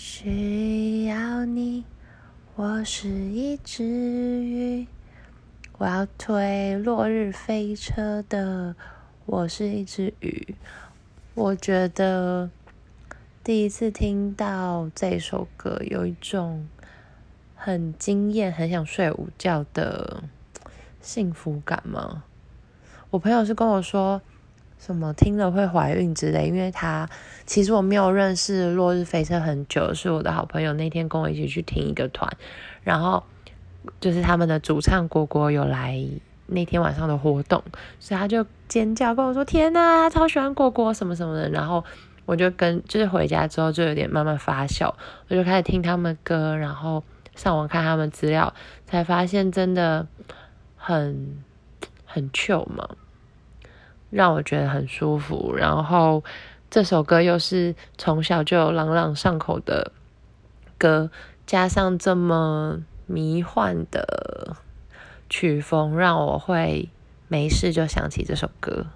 [0.00, 1.84] 需要你，
[2.54, 4.86] 我是一只鱼，
[5.76, 8.76] 我要推落日飞车的，
[9.26, 10.54] 我是一只鱼。
[11.34, 12.48] 我觉得
[13.42, 16.68] 第一次听到这首歌，有一种
[17.56, 20.22] 很惊艳、很想睡午觉的
[21.00, 22.22] 幸福感吗？
[23.10, 24.22] 我朋友是跟我说。
[24.78, 26.46] 什么听了会怀孕之类？
[26.46, 27.08] 因为他
[27.44, 32.30] 其实我没有认识落日飞车很久，是我的好朋友那天跟我一起去听一个团，
[32.82, 33.22] 然后
[34.00, 36.02] 就是他们的主唱果果有来
[36.46, 37.62] 那天晚上的活动，
[38.00, 41.84] 所以他就尖叫跟我说：“天呐，超喜欢果果什么什么的。”然后
[42.24, 44.94] 我就跟就是回家之后就有点慢慢发酵，
[45.28, 47.02] 我就开始听他们歌，然后
[47.34, 48.54] 上网看他们资料，
[48.86, 50.06] 才发现真的
[50.76, 51.42] 很
[52.06, 52.88] 很糗嘛。
[54.10, 56.22] 让我觉得很舒服，然后
[56.70, 59.92] 这首歌又是从小就朗朗上口的
[60.78, 61.10] 歌，
[61.46, 64.56] 加上这么迷幻的
[65.28, 66.88] 曲风，让我会
[67.28, 68.86] 没事就想起这首歌。